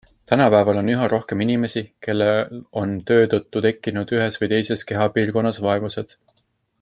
Tänapäeval 0.29 0.77
on 0.81 0.87
üha 0.93 1.09
rohkem 1.11 1.43
inimesi, 1.45 1.83
kellel 2.07 2.57
on 2.83 2.97
töö 3.11 3.29
tõttu 3.35 3.63
tekkinud 3.69 4.15
ühes 4.19 4.39
või 4.43 4.53
teises 4.55 4.89
kehapiirkonnas 4.93 5.65
vaevused. 5.67 6.17